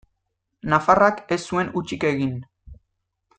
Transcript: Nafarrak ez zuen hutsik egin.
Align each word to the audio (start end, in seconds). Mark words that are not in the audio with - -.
Nafarrak 0.73 1.21
ez 1.35 1.39
zuen 1.51 1.69
hutsik 1.81 2.07
egin. 2.13 2.33